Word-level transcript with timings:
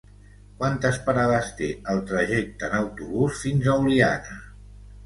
Quantes 0.61 0.97
parades 1.09 1.51
té 1.61 1.69
el 1.93 2.03
trajecte 2.13 2.71
en 2.73 2.77
autobús 2.81 3.41
fins 3.47 3.71
a 3.71 3.79
Oliana? 3.87 4.43